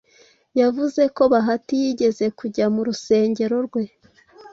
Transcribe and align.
yavuze 0.59 1.01
ko 1.15 1.23
bahati 1.33 1.73
yigeze 1.81 2.25
kujya 2.39 2.65
mu 2.73 2.81
rusengero 2.87 3.57
rwe 3.67 3.83